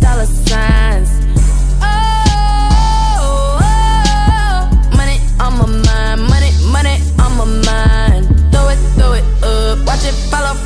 [0.00, 1.08] dollar signs.
[1.80, 8.26] Oh, oh, money on my mind, money, money on my mind.
[8.52, 10.14] Throw it, throw it up, watch it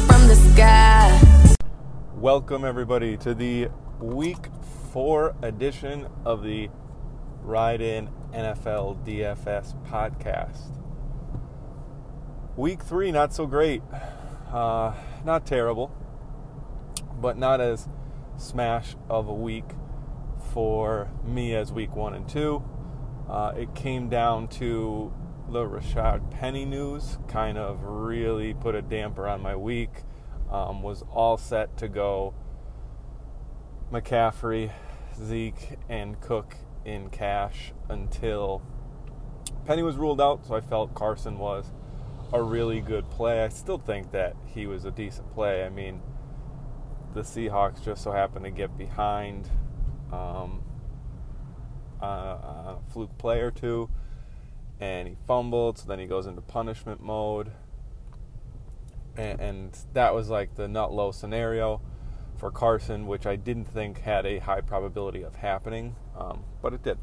[0.06, 1.56] from the sky.
[2.16, 3.68] Welcome, everybody, to the
[4.00, 4.46] week
[4.92, 6.70] four edition of the
[7.42, 10.70] Ride In NFL DFS podcast.
[12.56, 13.82] Week three, not so great.
[14.50, 14.94] Uh,
[15.24, 15.90] not terrible,
[17.20, 17.88] but not as
[18.42, 19.70] smash of a week
[20.52, 22.62] for me as week one and two.
[23.28, 25.12] Uh, it came down to
[25.48, 30.02] the Rashad Penny news, kind of really put a damper on my week.
[30.50, 32.34] Um, was all set to go
[33.90, 34.72] McCaffrey,
[35.18, 38.60] Zeke, and Cook in cash until
[39.64, 41.70] Penny was ruled out, so I felt Carson was
[42.32, 43.44] a really good play.
[43.44, 45.64] I still think that he was a decent play.
[45.64, 46.02] I mean,
[47.14, 49.48] the Seahawks just so happened to get behind
[50.12, 50.62] um,
[52.00, 53.88] a, a fluke play or two,
[54.80, 57.52] and he fumbled, so then he goes into punishment mode.
[59.16, 61.80] And, and that was like the nut low scenario
[62.38, 66.82] for Carson, which I didn't think had a high probability of happening, um, but it
[66.82, 66.98] did.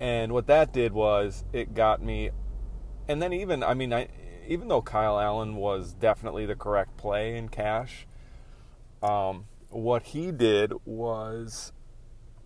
[0.00, 2.30] And what that did was it got me
[3.08, 4.08] and then even I mean I
[4.46, 8.06] even though Kyle Allen was definitely the correct play in cash,
[9.02, 11.72] um, what he did was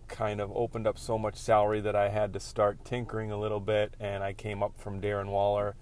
[0.07, 3.59] kind of opened up so much salary that I had to start tinkering a little
[3.59, 5.75] bit, and I came up from Darren Waller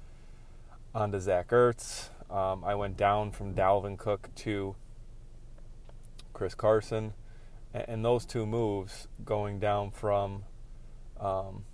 [0.94, 2.10] onto Zach Ertz.
[2.30, 4.76] Um, I went down from Dalvin Cook to
[6.34, 7.14] Chris Carson,
[7.74, 10.44] and, and those two moves going down from
[11.20, 11.66] um,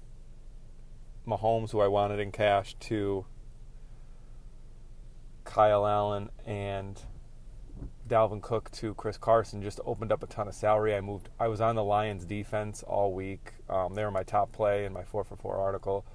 [1.25, 3.25] Mahomes, who I wanted in cash, to
[5.51, 6.99] Kyle Allen and
[8.07, 10.95] Dalvin Cook to Chris Carson just opened up a ton of salary.
[10.95, 11.29] I moved.
[11.39, 13.53] I was on the Lions defense all week.
[13.69, 16.05] Um, they were my top play in my four for four article,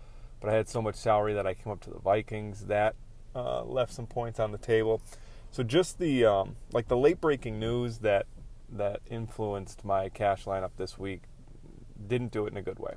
[0.41, 2.67] but I had so much salary that I came up to the Vikings.
[2.67, 2.95] That
[3.35, 5.03] uh, left some points on the table.
[5.51, 8.27] So just the um, like the late breaking news that
[8.71, 11.23] that influenced my cash lineup this week
[12.09, 12.95] didn't do it in a good way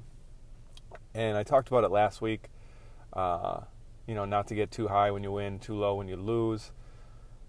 [1.14, 2.50] and I talked about it last week.
[3.14, 3.62] Uh,
[4.10, 6.72] you know, not to get too high when you win, too low when you lose.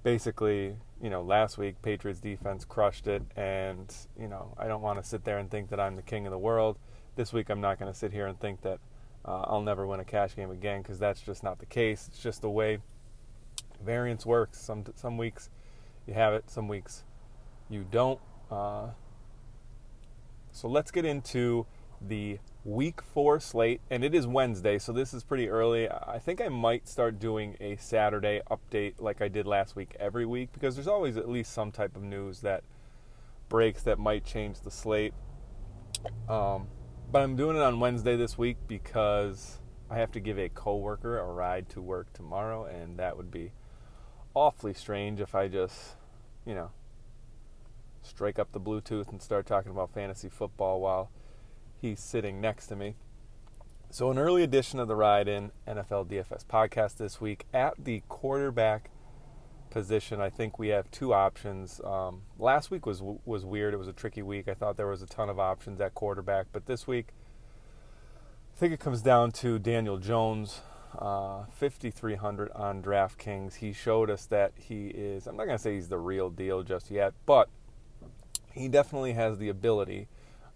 [0.03, 3.91] Basically, you know, last week Patriots defense crushed it, and
[4.21, 6.33] you know, I don't want to sit there and think that I'm the king of
[6.33, 6.79] the world.
[7.17, 8.79] This week, I'm not going to sit here and think that
[9.25, 12.09] uh, I'll never win a cash game again because that's just not the case.
[12.09, 12.81] It's just the way
[13.83, 14.61] variance works.
[14.61, 15.49] Some some weeks
[16.07, 17.05] you have it, some weeks
[17.71, 18.21] you don't.
[18.51, 18.89] Uh,
[20.53, 21.65] so let's get into
[22.07, 25.89] the week four slate, and it is Wednesday, so this is pretty early.
[25.89, 30.27] I think I might start doing a Saturday update like I did last week every
[30.27, 32.63] week because there's always at least some type of news that
[33.49, 35.15] breaks that might change the slate.
[36.29, 36.69] Um,
[37.11, 39.59] but I'm doing it on Wednesday this week because
[39.91, 43.53] I have to give a coworker a ride to work tomorrow, and that would be
[44.35, 45.97] awfully strange if I just,
[46.47, 46.71] you know,
[48.03, 51.11] strike up the Bluetooth and start talking about fantasy football while
[51.81, 52.95] he's sitting next to me.
[53.91, 58.03] So, an early edition of the Ride In NFL DFS podcast this week at the
[58.09, 58.91] quarterback
[59.71, 60.21] position.
[60.21, 61.81] I think we have two options.
[61.83, 63.75] Um, last week was was weird.
[63.75, 64.47] It was a tricky week.
[64.49, 67.09] I thought there was a ton of options at quarterback, but this week,
[68.55, 70.61] I think it comes down to Daniel Jones,
[70.97, 73.57] uh, 5,300 on DraftKings.
[73.57, 75.27] He showed us that he is.
[75.27, 77.49] I'm not going to say he's the real deal just yet, but
[78.53, 80.09] he definitely has the ability.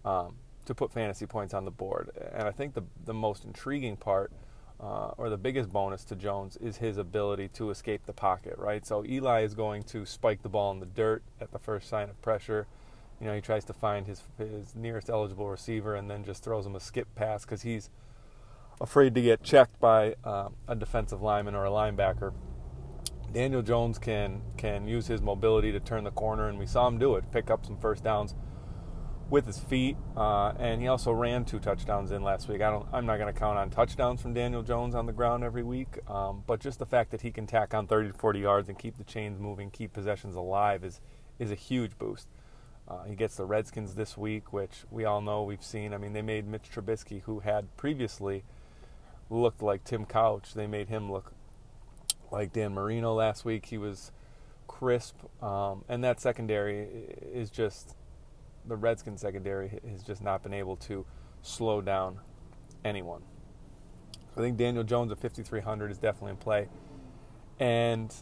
[0.05, 0.37] Um,
[0.67, 2.11] to put fantasy points on the board.
[2.33, 4.33] And I think the the most intriguing part,
[4.81, 8.55] uh, or the biggest bonus to Jones, is his ability to escape the pocket.
[8.59, 8.85] Right.
[8.87, 12.09] So Eli is going to spike the ball in the dirt at the first sign
[12.09, 12.67] of pressure.
[13.21, 16.67] You know, he tries to find his his nearest eligible receiver and then just throws
[16.67, 17.91] him a skip pass because he's
[18.81, 22.33] afraid to get checked by uh, a defensive lineman or a linebacker.
[23.33, 26.99] Daniel Jones can can use his mobility to turn the corner, and we saw him
[26.99, 28.35] do it, pick up some first downs
[29.35, 32.63] with his feet, uh, and he also ran two touchdowns in last week.
[32.63, 35.43] I don't, I'm not going to count on touchdowns from Daniel Jones on the ground
[35.43, 38.39] every week, um, but just the fact that he can tack on 30 to 40
[38.39, 41.01] yards and keep the chains moving, keep possessions alive is
[41.41, 42.29] is a huge boost.
[42.87, 45.93] Uh, he gets the Redskins this week, which we all know we've seen.
[45.93, 48.45] I mean, they made Mitch Trubisky, who had previously
[49.31, 51.33] looked like Tim Couch, they made him look
[52.31, 53.67] like Dan Marino last week.
[53.67, 54.13] He was
[54.69, 56.87] crisp, um, and that secondary
[57.33, 57.97] is just
[58.67, 61.05] the Redskins secondary has just not been able to
[61.43, 62.19] slow down
[62.85, 63.23] anyone.
[64.37, 66.69] I think Daniel Jones at 5,300 is definitely in play.
[67.61, 68.13] And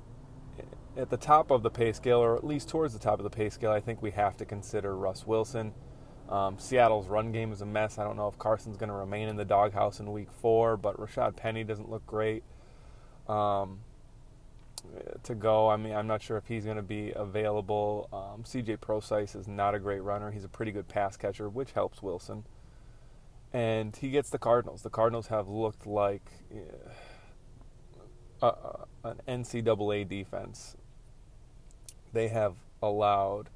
[0.97, 3.31] at the top of the pay scale, or at least towards the top of the
[3.31, 5.73] pay scale, I think we have to consider Russ Wilson.
[6.29, 7.99] Um, Seattle's run game is a mess.
[7.99, 10.99] I don't know if Carson's going to remain in the doghouse in week four, but
[10.99, 12.45] Rashad Penny doesn't look great
[13.29, 13.81] um,
[15.25, 15.69] to go.
[15.69, 18.09] I mean, I'm not sure if he's going to be available.
[18.13, 20.31] Um, CJ Prosise is not a great runner.
[20.31, 22.45] He's a pretty good pass catcher, which helps Wilson.
[23.53, 24.83] And he gets the Cardinals.
[24.83, 26.31] The Cardinals have looked like
[28.41, 30.77] uh, an NCAA defense.
[32.13, 33.51] They have allowed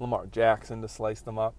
[0.00, 1.54] Lamar Jackson to slice them up.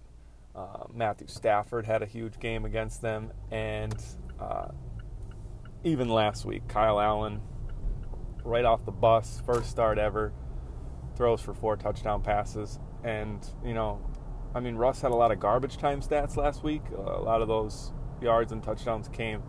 [0.54, 3.94] Uh, Matthew Stafford had a huge game against them, and
[4.38, 4.68] uh,
[5.82, 7.40] even last week, Kyle Allen,
[8.44, 10.32] right off the bus, first start ever,
[11.16, 12.78] throws for four touchdown passes.
[13.02, 14.00] And, you know,
[14.54, 16.82] I mean, Russ had a lot of garbage time stats last week.
[16.96, 19.42] a lot of those yards and touchdowns came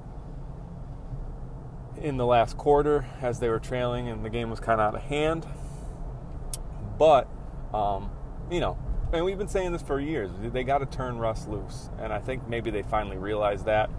[2.01, 4.95] in the last quarter as they were trailing and the game was kind of out
[4.95, 5.45] of hand.
[6.97, 7.29] But,
[7.73, 8.09] um,
[8.49, 8.77] you know,
[9.13, 10.31] and we've been saying this for years.
[10.41, 11.89] They got to turn Russ loose.
[11.99, 13.89] And I think maybe they finally realized that.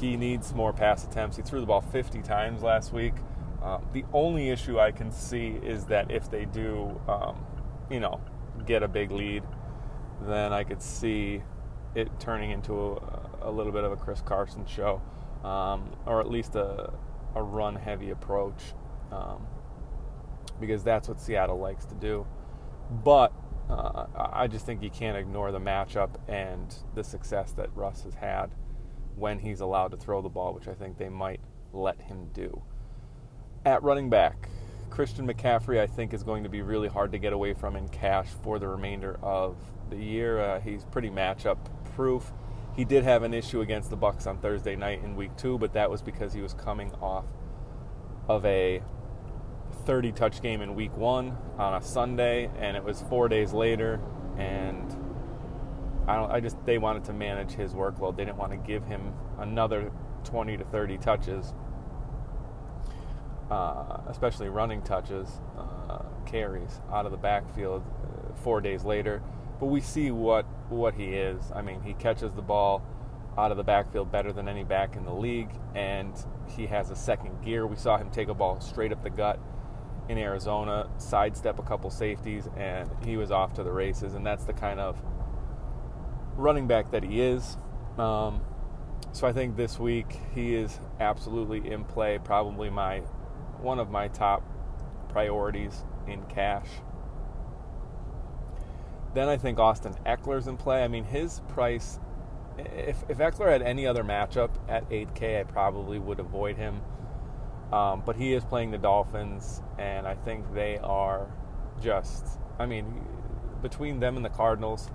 [0.00, 1.36] He needs more pass attempts.
[1.36, 3.14] He threw the ball 50 times last week.
[3.62, 7.46] Uh, the only issue I can see is that if they do, um,
[7.90, 8.20] you know,
[8.66, 9.44] get a big lead,
[10.22, 11.42] then I could see
[11.94, 15.00] it turning into a, a little bit of a Chris Carson show,
[15.44, 16.92] um, or at least a,
[17.36, 18.74] a run heavy approach,
[19.12, 19.46] um,
[20.58, 22.26] because that's what Seattle likes to do.
[22.90, 23.32] But
[23.70, 28.14] uh, I just think you can't ignore the matchup and the success that Russ has
[28.14, 28.54] had
[29.14, 31.40] when he's allowed to throw the ball, which I think they might
[31.72, 32.62] let him do.
[33.64, 34.48] At running back,
[34.90, 37.88] Christian McCaffrey, I think, is going to be really hard to get away from in
[37.90, 39.56] cash for the remainder of
[39.88, 40.40] the year.
[40.40, 41.58] Uh, he's pretty matchup
[41.94, 42.32] proof.
[42.74, 45.74] He did have an issue against the Bucs on Thursday night in Week Two, but
[45.74, 47.24] that was because he was coming off
[48.28, 48.82] of a
[49.84, 54.00] 30 touch game in Week One on a Sunday, and it was four days later,
[54.38, 54.90] and
[56.08, 56.32] I don't.
[56.32, 58.16] I just they wanted to manage his workload.
[58.16, 59.92] They didn't want to give him another
[60.24, 61.54] 20 to 30 touches,
[63.52, 65.28] uh, especially running touches,
[65.58, 69.22] uh, carries out of the backfield uh, four days later.
[69.60, 71.52] But we see what what he is.
[71.54, 72.82] I mean, he catches the ball
[73.36, 76.14] out of the backfield better than any back in the league, and
[76.56, 77.66] he has a second gear.
[77.66, 79.38] We saw him take a ball straight up the gut
[80.08, 84.14] in Arizona, sidestep a couple safeties, and he was off to the races.
[84.14, 84.96] And that's the kind of
[86.36, 87.58] running back that he is.
[87.98, 88.40] Um,
[89.12, 92.18] so I think this week he is absolutely in play.
[92.18, 93.02] Probably my
[93.62, 94.42] one of my top
[95.08, 96.68] priorities in cash.
[99.14, 100.82] Then I think Austin Ekeler's in play.
[100.82, 102.00] I mean, his price.
[102.58, 106.80] If if Eckler had any other matchup at 8K, I probably would avoid him.
[107.72, 111.30] Um, but he is playing the Dolphins, and I think they are
[111.82, 112.26] just.
[112.58, 113.06] I mean,
[113.62, 114.90] between them and the Cardinals,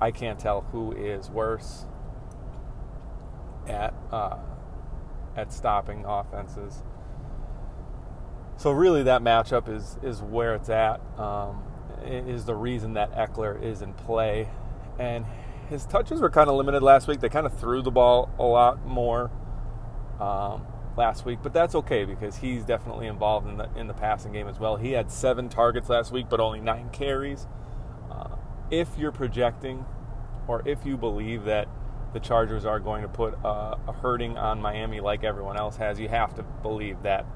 [0.00, 1.86] I can't tell who is worse
[3.68, 4.36] at uh,
[5.36, 6.82] at stopping offenses.
[8.58, 11.00] So really, that matchup is is where it's at.
[11.18, 11.62] Um,
[12.04, 14.48] is the reason that Ekeler is in play,
[14.98, 15.24] and
[15.68, 17.20] his touches were kind of limited last week.
[17.20, 19.30] They kind of threw the ball a lot more
[20.20, 20.66] um,
[20.96, 24.48] last week, but that's okay because he's definitely involved in the in the passing game
[24.48, 24.76] as well.
[24.76, 27.46] He had seven targets last week, but only nine carries
[28.70, 29.84] if you're projecting
[30.46, 31.68] or if you believe that
[32.12, 36.00] the Chargers are going to put a, a hurting on Miami like everyone else has,
[36.00, 37.26] you have to believe that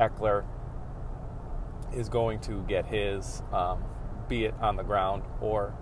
[0.00, 0.44] Ekeler
[1.94, 3.84] is going to get his, um,
[4.28, 5.74] be it on the ground or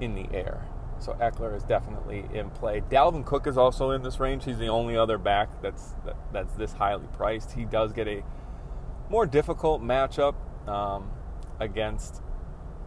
[0.00, 0.66] in the air.
[0.98, 2.82] So Ekeler is definitely in play.
[2.82, 4.44] Dalvin Cook is also in this range.
[4.44, 7.52] He's the only other back that's that, that's this highly priced.
[7.52, 8.22] He does get a
[9.08, 10.34] more difficult matchup
[10.68, 11.10] um,
[11.58, 12.22] against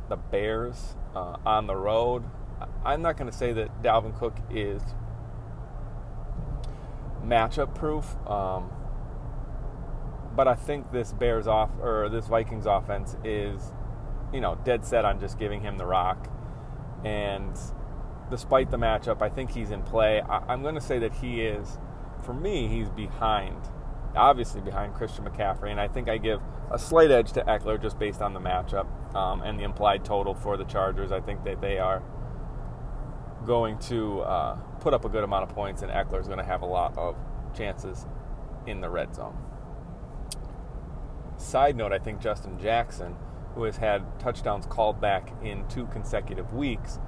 [0.10, 2.24] the Bears uh, on the road.
[2.86, 4.82] I'm not going to say that Dalvin Cook is
[7.26, 8.70] matchup proof, um,
[10.36, 13.72] but I think this Bears off or this Vikings offense is,
[14.34, 16.30] you know, dead set on just giving him the rock.
[17.06, 17.56] And
[18.30, 20.22] despite the matchup, I think he's in play.
[20.22, 21.78] I, am going to say that he is,
[22.24, 23.58] for me, he's behind,
[24.16, 28.00] obviously behind Christian McCaffrey, and I think I give a slight edge to Ekeler just
[28.00, 31.12] based on the matchup um, and the implied total for the Chargers.
[31.12, 32.02] I think that they are
[33.46, 36.46] going to uh, put up a good amount of points, and Ekeler is going to
[36.46, 37.16] have a lot of
[37.56, 38.08] chances
[38.66, 39.38] in the red zone.
[41.44, 43.16] Side note, I think Justin Jackson,
[43.54, 47.00] who has had touchdowns called back in two consecutive weeks,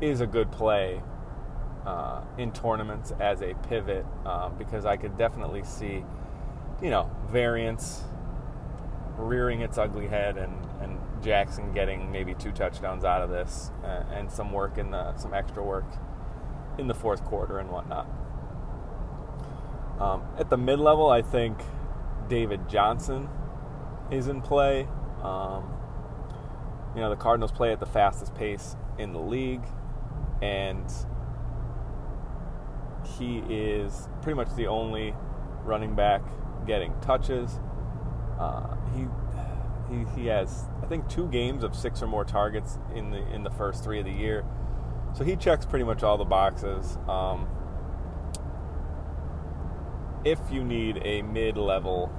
[0.00, 1.00] is a good play
[1.86, 6.04] uh, in tournaments as a pivot um, because I could definitely see,
[6.82, 8.02] you know, variance
[9.16, 14.02] rearing its ugly head and, and Jackson getting maybe two touchdowns out of this uh,
[14.12, 15.86] and some work in the some extra work
[16.76, 18.08] in the fourth quarter and whatnot.
[20.00, 21.62] Um, at the mid level, I think
[22.28, 23.28] David Johnson
[24.10, 24.88] is in play.
[25.22, 25.72] Um,
[26.94, 29.64] you know, the Cardinals play at the fastest pace in the league,
[30.42, 30.90] and
[33.18, 35.14] he is pretty much the only
[35.64, 36.22] running back
[36.66, 37.60] getting touches.
[38.38, 39.06] Uh, he
[39.90, 43.42] he he has I think two games of six or more targets in the in
[43.42, 44.44] the first three of the year,
[45.16, 46.98] so he checks pretty much all the boxes.
[47.08, 47.46] Um,
[50.24, 52.12] if you need a mid-level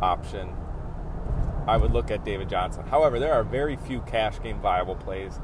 [0.00, 0.54] option,
[1.70, 2.84] I would look at David Johnson.
[2.88, 5.38] However, there are very few cash game viable plays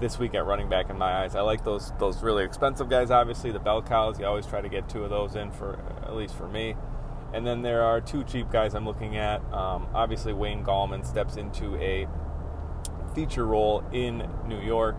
[0.00, 1.36] this week at running back in my eyes.
[1.36, 3.10] I like those those really expensive guys.
[3.10, 4.18] Obviously, the bell cows.
[4.18, 6.74] You always try to get two of those in for at least for me.
[7.34, 9.42] And then there are two cheap guys I'm looking at.
[9.52, 12.08] Um, obviously, Wayne Gallman steps into a
[13.14, 14.96] feature role in New York.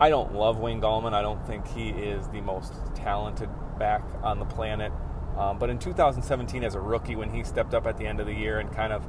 [0.00, 1.12] I don't love Wayne Gallman.
[1.12, 4.90] I don't think he is the most talented back on the planet.
[5.36, 8.26] Um, but in 2017, as a rookie, when he stepped up at the end of
[8.26, 9.06] the year and kind of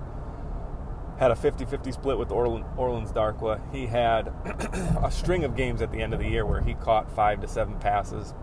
[1.20, 3.62] had a 50-50 split with Orleans, Orleans Darkwa.
[3.74, 4.32] He had
[5.04, 7.48] a string of games at the end of the year where he caught five to
[7.48, 8.34] seven passes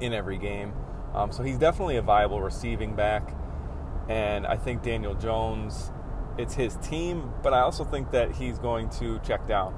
[0.00, 0.72] in every game.
[1.12, 3.34] Um, so he's definitely a viable receiving back.
[4.08, 5.90] And I think Daniel Jones,
[6.38, 9.74] it's his team, but I also think that he's going to check down.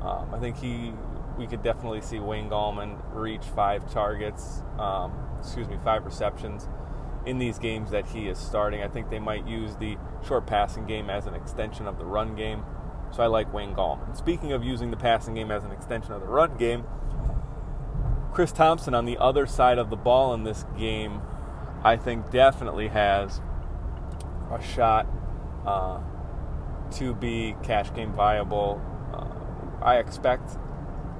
[0.00, 0.94] Um, I think he,
[1.36, 6.66] we could definitely see Wayne Gallman reach five targets, um, excuse me, five receptions
[7.24, 8.82] in these games that he is starting.
[8.82, 12.34] I think they might use the short passing game as an extension of the run
[12.34, 12.64] game.
[13.14, 14.16] So I like Wayne Gallman.
[14.16, 16.84] Speaking of using the passing game as an extension of the run game,
[18.32, 21.20] Chris Thompson on the other side of the ball in this game,
[21.84, 23.40] I think definitely has
[24.50, 25.06] a shot
[25.66, 26.00] uh,
[26.92, 28.80] to be cash game viable.
[29.12, 30.56] Uh, I expect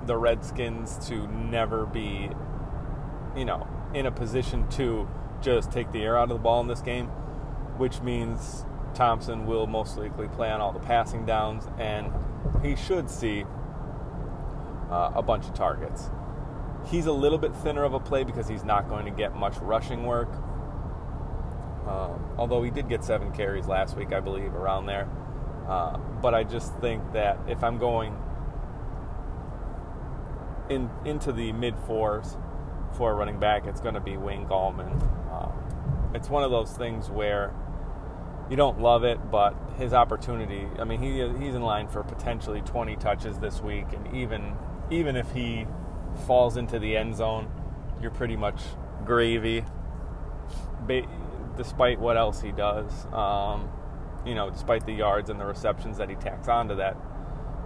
[0.07, 2.31] the Redskins to never be,
[3.37, 5.07] you know, in a position to
[5.43, 7.07] just take the air out of the ball in this game,
[7.77, 12.13] which means Thompson will most likely play on all the passing downs, and
[12.63, 13.45] he should see
[14.91, 16.11] uh, a bunch of targets.
[16.87, 19.57] He's a little bit thinner of a play because he's not going to get much
[19.59, 20.29] rushing work.
[21.87, 25.09] Um, although he did get seven carries last week, I believe, around there.
[25.69, 28.17] Uh, but I just think that if I'm going
[30.69, 32.37] in into the mid fours
[32.97, 35.22] for a running back, it's going to be Wayne Gallman.
[36.15, 37.55] It's one of those things where
[38.51, 40.67] you don't love it, but his opportunity.
[40.79, 44.55] I mean, he he's in line for potentially 20 touches this week, and even
[44.91, 45.67] even if he
[46.27, 47.51] falls into the end zone,
[48.01, 48.61] you're pretty much
[49.05, 49.65] gravy.
[51.57, 53.71] Despite what else he does, um,
[54.27, 56.97] you know, despite the yards and the receptions that he tacks onto that,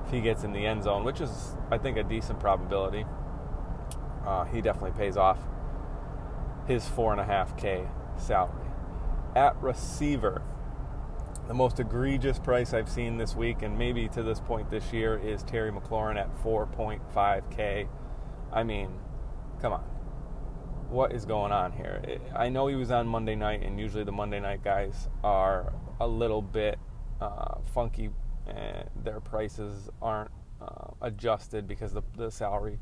[0.05, 3.07] if he gets in the end zone, which is I think a decent probability,
[4.25, 5.39] uh, he definitely pays off
[6.69, 7.87] his four and a half k
[8.19, 8.69] salary.
[9.35, 10.43] At receiver,
[11.47, 15.17] the most egregious price I've seen this week, and maybe to this point this year,
[15.19, 17.89] is Terry McLaurin at 4.5K.
[18.53, 18.91] I mean,
[19.61, 19.85] come on.
[20.89, 22.19] What is going on here?
[22.35, 26.07] I know he was on Monday night, and usually the Monday night guys are a
[26.07, 26.79] little bit
[27.21, 28.11] uh, funky,
[28.47, 30.31] and their prices aren't
[30.61, 32.79] uh, adjusted because the, the salary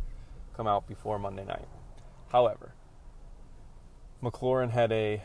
[0.56, 1.66] come out before Monday night.
[2.28, 2.74] However,
[4.24, 5.22] McLaurin had a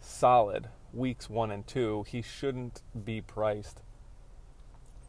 [0.00, 3.80] solid weeks one and two, he shouldn't be priced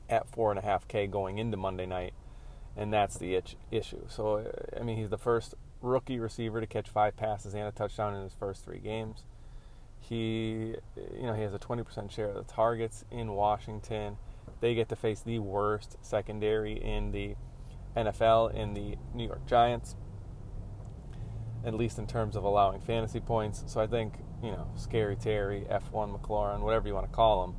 [0.10, 2.13] at four and a half K going into Monday night,
[2.77, 4.05] and that's the itch, issue.
[4.07, 8.15] So, I mean, he's the first rookie receiver to catch five passes and a touchdown
[8.15, 9.25] in his first three games.
[10.00, 14.17] He, you know, he has a 20% share of the targets in Washington.
[14.62, 17.36] They get to face the worst secondary in the
[17.98, 19.95] NFL in the New York Giants,
[21.65, 23.63] at least in terms of allowing fantasy points.
[23.67, 27.55] So I think you know, Scary Terry, F1 McLaurin, whatever you want to call him,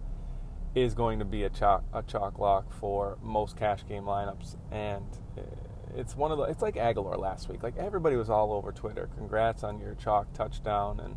[0.74, 4.56] is going to be a chalk a chalk lock for most cash game lineups.
[4.70, 5.06] And
[5.96, 7.62] it's one of the it's like Agholor last week.
[7.62, 9.08] Like everybody was all over Twitter.
[9.16, 11.16] Congrats on your chalk touchdown and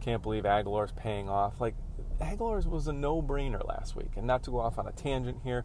[0.00, 1.60] can't believe Agholor's paying off.
[1.60, 1.74] Like
[2.20, 4.12] Agholor's was a no-brainer last week.
[4.16, 5.64] And not to go off on a tangent here,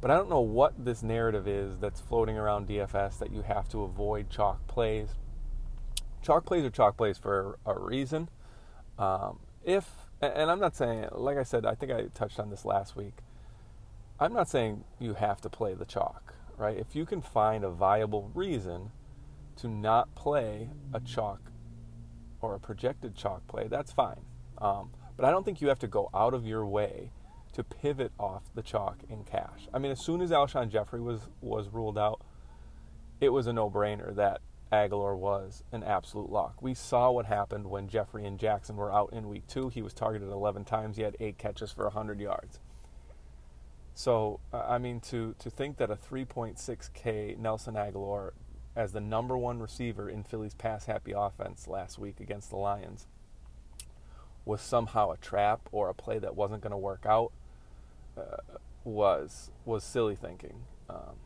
[0.00, 3.68] but I don't know what this narrative is that's floating around DFS that you have
[3.70, 5.16] to avoid chalk plays.
[6.24, 8.30] Chalk plays are chalk plays for a reason.
[8.98, 9.86] Um, if,
[10.22, 13.18] and I'm not saying, like I said, I think I touched on this last week.
[14.18, 16.78] I'm not saying you have to play the chalk, right?
[16.78, 18.90] If you can find a viable reason
[19.56, 21.52] to not play a chalk
[22.40, 24.20] or a projected chalk play, that's fine.
[24.58, 27.12] Um, But I don't think you have to go out of your way
[27.52, 29.68] to pivot off the chalk in cash.
[29.72, 32.22] I mean, as soon as Alshon Jeffery was was ruled out,
[33.20, 34.40] it was a no-brainer that
[34.74, 36.60] Agholor was an absolute lock.
[36.60, 39.68] We saw what happened when Jeffery and Jackson were out in week two.
[39.68, 40.96] He was targeted 11 times.
[40.96, 42.60] He had eight catches for 100 yards.
[43.94, 48.32] So, I mean, to, to think that a 3.6K Nelson Agholor
[48.76, 53.06] as the number one receiver in Philly's pass happy offense last week against the Lions
[54.44, 57.32] was somehow a trap or a play that wasn't going to work out
[58.16, 60.64] uh, was was silly thinking.
[60.90, 61.16] Um,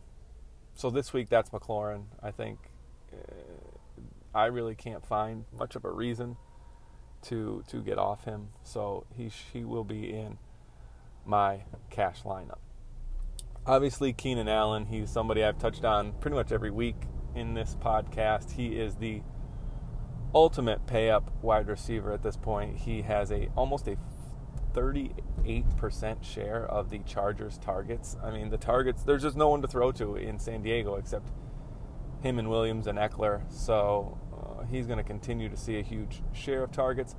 [0.75, 2.05] so this week, that's McLaurin.
[2.23, 2.68] I think
[3.13, 4.03] Uh,
[4.35, 6.37] I really can't find much of a reason
[7.23, 8.49] to to get off him.
[8.63, 10.39] So he he will be in
[11.25, 12.59] my cash lineup.
[13.67, 14.87] Obviously, Keenan Allen.
[14.87, 16.97] He's somebody I've touched on pretty much every week
[17.35, 18.53] in this podcast.
[18.53, 19.23] He is the
[20.35, 22.77] ultimate pay up wide receiver at this point.
[22.79, 23.97] He has a almost a
[24.75, 28.17] 38% share of the Chargers targets.
[28.23, 31.31] I mean, the targets, there's just no one to throw to in San Diego except
[32.23, 33.43] him and Williams and Ekeler.
[33.53, 37.15] So uh, he's going to continue to see a huge share of targets.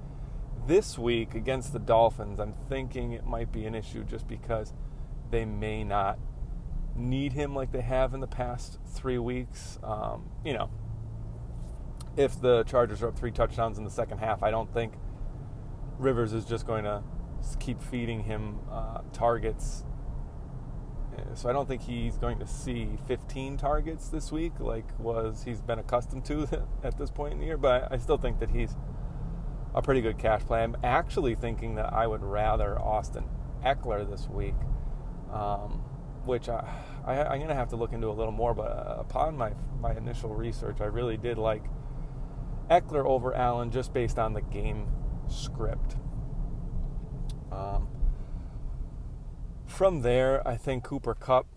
[0.68, 4.74] This week against the Dolphins, I'm thinking it might be an issue just because
[5.32, 6.20] they may not
[6.96, 9.80] need him like they have in the past three weeks.
[9.84, 10.70] Um, you know,
[12.18, 14.94] if the Chargers are up three touchdowns in the second half, I don't think
[15.98, 17.04] Rivers is just going to
[17.60, 19.86] keep feeding him uh, targets.
[21.36, 25.62] So I don't think he's going to see 15 targets this week, like was he's
[25.62, 26.48] been accustomed to
[26.84, 27.58] at this point in the year.
[27.58, 28.76] But I still think that he's
[29.74, 30.64] a pretty good cash play.
[30.64, 33.26] I'm actually thinking that I would rather Austin
[33.64, 34.56] Ekeler this week,
[35.32, 35.84] um,
[36.26, 36.68] which I,
[37.06, 38.54] I, am to have to look into a little more.
[38.54, 41.64] But uh, upon my my initial research, I really did like
[42.70, 44.88] Ekeler over Allen just based on the game
[45.28, 45.96] script.
[47.52, 47.88] Um,
[49.80, 51.48] from there, I think Cooper Kupp,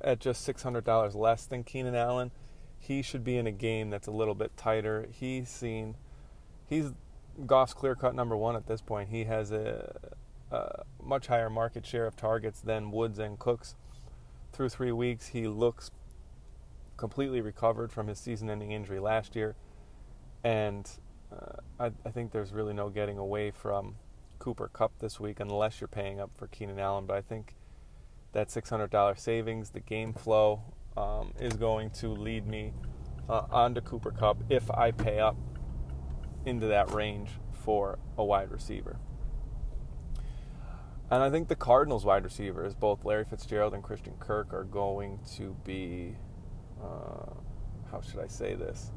[0.00, 2.30] at just $600 less than Keenan Allen,
[2.78, 5.08] he should be in a game that's a little bit tighter.
[5.10, 5.96] He's seen,
[6.64, 6.92] he's
[7.44, 9.08] Goff's clear cut number one at this point.
[9.08, 10.12] He has a,
[10.52, 13.74] a much higher market share of targets than Woods and Cooks.
[14.52, 15.90] Through three weeks, he looks
[16.96, 19.56] completely recovered from his season ending injury last year.
[20.44, 20.88] And
[21.32, 23.96] uh, I, I, think there's really no getting away from
[24.44, 27.06] Cooper Kupp this week unless you're paying up for Keenan Allen.
[27.06, 27.54] But I think
[28.32, 30.60] that $600 savings, the game flow,
[30.98, 32.74] um, is going to lead me
[33.26, 35.36] uh, onto Cooper Kupp if I pay up
[36.44, 38.98] into that range for a wide receiver.
[41.10, 45.20] And I think the Cardinals wide receivers, both Larry Fitzgerald and Christian Kirk, are going
[45.36, 46.16] to be,
[46.82, 47.32] uh,
[47.90, 48.92] how should I say this?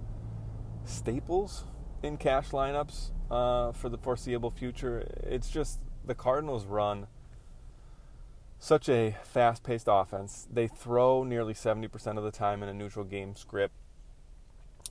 [0.87, 1.65] staples
[2.07, 5.07] in cash lineups uh, for the foreseeable future.
[5.23, 7.07] It's just the Cardinals run
[8.59, 10.47] such a fast paced offense.
[10.51, 13.75] They throw nearly 70% of the time in a neutral game script.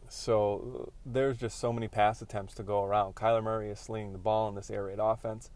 [0.09, 3.17] So there's just so many pass attempts to go around.
[3.17, 5.51] Kyler Murray is slinging the ball in this air raid offense.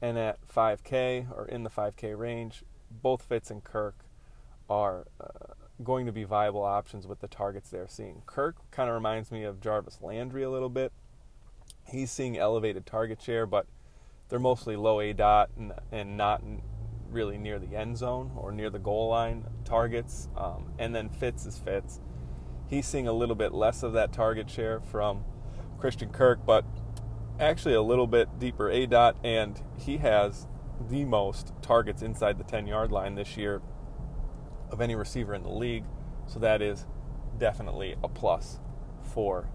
[0.00, 3.96] And at 5K or in the 5K range, both Fitz and Kirk
[4.70, 5.54] are uh,
[5.84, 8.22] going to be viable options with the targets they're seeing.
[8.26, 10.92] Kirk kind of reminds me of Jarvis Landry a little bit.
[11.86, 13.66] He's seeing elevated target share, but
[14.28, 16.42] they're mostly low A dot and, and not
[17.10, 20.28] really near the end zone or near the goal line targets.
[20.36, 22.00] Um, and then Fitz is Fitz.
[22.66, 25.24] He's seeing a little bit less of that target share from
[25.78, 26.64] Christian Kirk, but
[27.38, 30.46] actually a little bit deeper A dot, and he has
[30.88, 33.60] the most targets inside the 10 yard line this year
[34.70, 35.84] of any receiver in the league.
[36.26, 36.86] So that is
[37.38, 38.60] definitely a plus
[39.02, 39.48] for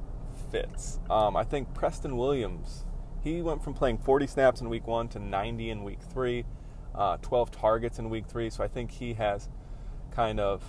[0.52, 1.00] Fitz.
[1.10, 2.86] Um, I think Preston Williams,
[3.22, 6.46] he went from playing 40 snaps in week one to 90 in week three,
[6.96, 8.50] uh, 12 targets in week three.
[8.50, 9.50] So I think he has
[10.12, 10.64] kind of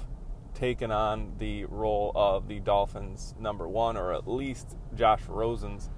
[0.54, 5.90] taken on the role of the Dolphins' number one, or at least Josh Rosen's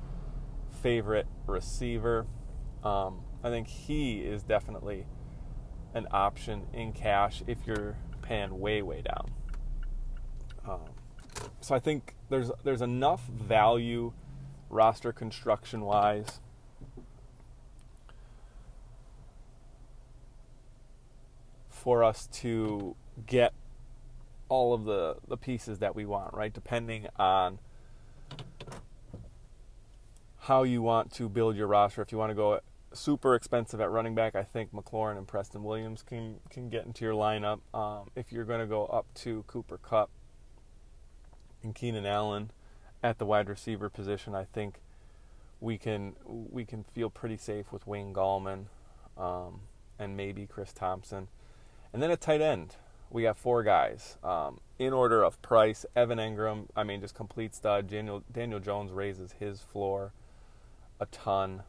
[0.82, 2.26] favorite receiver.
[2.82, 5.06] Um, I think he is definitely
[5.94, 9.30] an option in cash if you're pan way way down.
[10.68, 10.80] Um,
[11.60, 14.12] so I think there's there's enough value
[14.70, 16.40] roster construction wise
[21.68, 22.94] for us to
[23.26, 23.52] get
[24.48, 26.52] all of the, the pieces that we want, right?
[26.52, 27.58] Depending on
[30.40, 32.02] how you want to build your roster.
[32.02, 32.60] If you want to go
[32.94, 34.34] super expensive at running back.
[34.34, 37.60] I think McLaurin and Preston Williams can can get into your lineup.
[37.74, 40.10] Um, if you're going to go up to Cooper Kupp
[41.62, 42.50] and Keenan Allen
[43.02, 44.80] at the wide receiver position, I think
[45.60, 48.66] we can we can feel pretty safe with Wayne Gallman
[49.16, 49.60] um,
[49.98, 51.28] and maybe Chris Thompson.
[51.92, 52.76] And then at tight end,
[53.10, 55.84] we have four guys um, in order of price.
[55.94, 57.88] Evan Engram, I mean, just complete stud.
[57.88, 60.12] Daniel Daniel Jones raises his floor
[61.00, 61.62] a ton.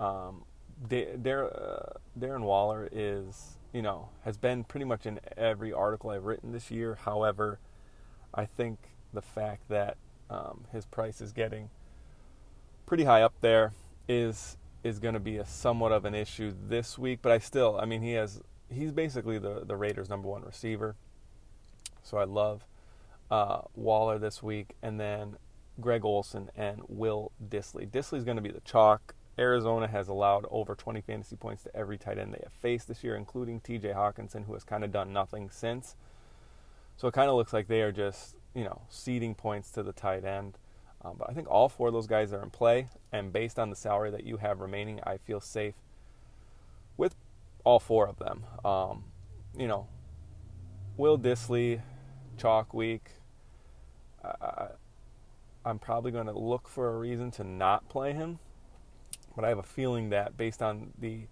[0.00, 0.44] Um,
[0.88, 6.24] Dar- uh, Darren Waller is, you know, has been pretty much in every article I've
[6.24, 6.98] written this year.
[7.02, 7.58] However,
[8.34, 8.78] I think
[9.12, 9.96] the fact that
[10.30, 11.70] um, his price is getting
[12.86, 13.72] pretty high up there
[14.08, 17.20] is is going to be a somewhat of an issue this week.
[17.22, 20.96] But I still, I mean, he has he's basically the the Raiders' number one receiver.
[22.02, 22.66] So I love
[23.30, 25.36] uh, Waller this week, and then
[25.80, 27.88] Greg Olsen and Will Dissly.
[27.88, 29.14] Dissly's going to be the chalk.
[29.38, 33.02] Arizona has allowed over 20 fantasy points to every tight end they have faced this
[33.02, 33.88] year, including T.J.
[33.88, 35.96] Hockenson, who has kind of done nothing since.
[36.96, 39.92] So it kind of looks like they are just, you know, ceding points to the
[39.92, 40.58] tight end.
[41.04, 43.70] Um, but I think all four of those guys are in play, and based on
[43.70, 45.74] the salary that you have remaining, I feel safe
[46.96, 47.16] with
[47.64, 48.44] all four of them.
[48.64, 49.04] Um,
[49.56, 49.88] you know,
[50.96, 51.80] Will Dissly,
[52.36, 53.10] chalk week.
[54.24, 54.68] I,
[55.64, 58.38] I'm probably going to look for a reason to not play him,
[59.34, 61.26] but I have a feeling that based on the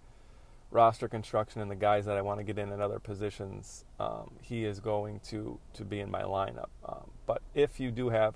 [0.71, 4.31] roster construction and the guys that I want to get in at other positions, um,
[4.41, 6.69] he is going to to be in my lineup.
[6.87, 8.35] Um, but if you do have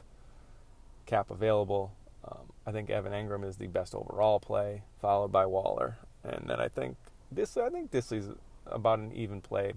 [1.06, 1.93] cap available,
[2.25, 6.60] um, I think Evan Engram is the best overall play, followed by Waller, and then
[6.60, 6.97] I think
[7.32, 8.30] this I think Dissly's
[8.65, 9.73] about an even play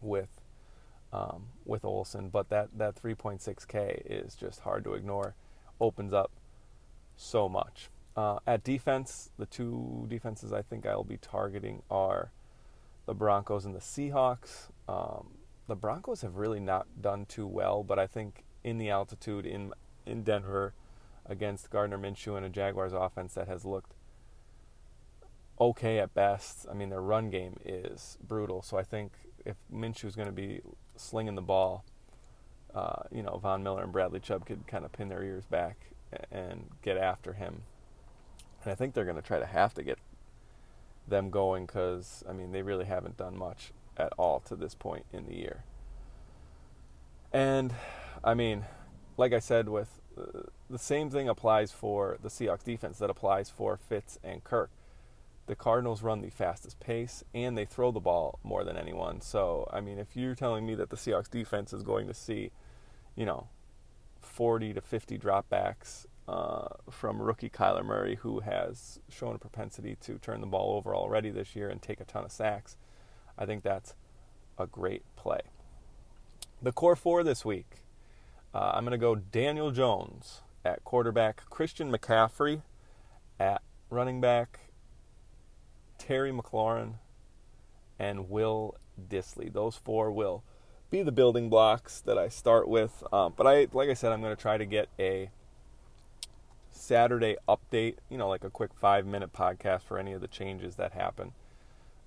[0.00, 0.28] with
[1.12, 5.34] um, with Olsen, but that that 3.6K is just hard to ignore.
[5.80, 6.32] Opens up
[7.16, 7.90] so much.
[8.18, 12.32] Uh, at defense, the two defenses I think I'll be targeting are
[13.06, 14.70] the Broncos and the Seahawks.
[14.88, 19.46] Um, the Broncos have really not done too well, but I think in the altitude
[19.46, 19.72] in
[20.04, 20.74] in Denver
[21.26, 23.94] against Gardner Minshew and a Jaguars offense that has looked
[25.60, 26.66] okay at best.
[26.68, 28.62] I mean, their run game is brutal.
[28.62, 29.12] So I think
[29.44, 30.60] if Minshew is going to be
[30.96, 31.84] slinging the ball,
[32.74, 35.76] uh, you know, Von Miller and Bradley Chubb could kind of pin their ears back
[36.32, 37.62] and get after him.
[38.70, 39.98] I think they're going to try to have to get
[41.06, 45.06] them going because, I mean, they really haven't done much at all to this point
[45.12, 45.64] in the year.
[47.32, 47.74] And,
[48.22, 48.64] I mean,
[49.16, 53.50] like I said, with uh, the same thing applies for the Seahawks defense that applies
[53.50, 54.70] for Fitz and Kirk
[55.48, 59.20] the Cardinals run the fastest pace and they throw the ball more than anyone.
[59.20, 62.52] So, I mean, if you're telling me that the Seahawks defense is going to see,
[63.16, 63.48] you know,
[64.20, 70.18] 40 to 50 dropbacks uh, from rookie Kyler Murray, who has shown a propensity to
[70.18, 72.76] turn the ball over already this year and take a ton of sacks,
[73.38, 73.94] I think that's
[74.58, 75.40] a great play.
[76.60, 77.82] The core four this week,
[78.54, 82.62] uh, I'm going to go Daniel Jones at quarterback, Christian McCaffrey
[83.40, 84.60] at running back,
[85.96, 86.94] Terry McLaurin,
[87.98, 88.76] and Will
[89.08, 89.50] Dissly.
[89.50, 90.44] Those four will
[90.90, 93.02] be the building blocks that I start with.
[93.12, 95.30] Um, but I, like I said, I'm going to try to get a
[96.78, 97.96] Saturday update.
[98.08, 101.32] You know, like a quick five minute podcast for any of the changes that happen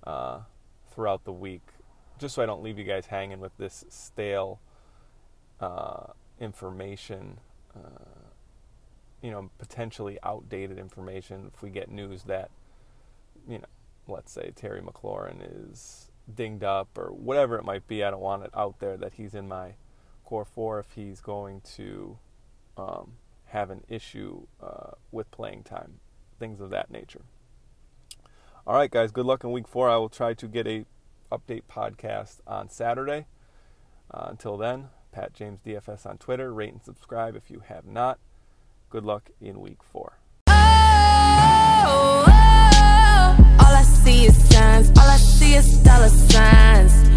[0.04, 0.40] uh,
[0.90, 1.62] throughout the week,
[2.18, 4.60] just so I don't leave you guys hanging with this stale
[5.60, 6.08] uh,
[6.40, 7.38] information.
[7.74, 8.22] Uh,
[9.22, 12.50] you know, potentially outdated information if we get news that,
[13.48, 13.64] you know,
[14.08, 15.36] let's say Terry McLaurin
[15.70, 18.02] is dinged up or whatever it might be.
[18.02, 19.74] I don't want it out there that he's in my
[20.24, 22.18] core four if he's going to
[22.76, 23.12] um,
[23.52, 26.00] have an issue uh, with playing time,
[26.38, 27.20] things of that nature.
[28.66, 29.90] All right, guys, good luck in week four.
[29.90, 30.86] I will try to get a
[31.30, 33.26] update podcast on Saturday.
[34.10, 36.52] Uh, until then, Pat James DFS on Twitter.
[36.52, 38.18] Rate and subscribe if you have not.
[38.88, 40.18] Good luck in week four.
[40.46, 40.52] Oh,
[41.86, 43.56] oh, oh.
[43.60, 44.90] All I see is signs.
[44.98, 47.11] All I see is dollar signs.